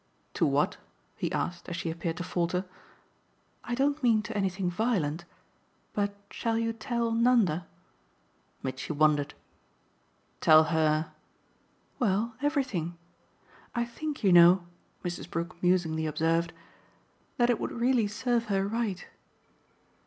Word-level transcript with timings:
"To 0.33 0.47
what?" 0.47 0.77
he 1.15 1.31
asked 1.31 1.69
as 1.69 1.75
she 1.77 1.91
appeared 1.91 2.17
to 2.17 2.23
falter. 2.23 2.65
"I 3.63 3.75
don't 3.75 4.01
mean 4.01 4.23
to 4.23 4.35
anything 4.35 4.67
violent. 4.67 5.25
But 5.93 6.15
shall 6.31 6.57
you 6.57 6.73
tell 6.73 7.11
Nanda?" 7.11 7.67
Mitchy 8.63 8.93
wondered. 8.93 9.35
"Tell 10.39 10.63
her?" 10.73 11.11
"Well, 11.99 12.33
everything. 12.41 12.97
I 13.75 13.85
think, 13.85 14.23
you 14.23 14.33
know," 14.33 14.65
Mrs. 15.05 15.29
Brook 15.29 15.61
musingly 15.61 16.07
observed, 16.07 16.51
"that 17.37 17.51
it 17.51 17.59
would 17.59 17.71
really 17.71 18.07
serve 18.07 18.45
her 18.45 18.67
right." 18.67 19.05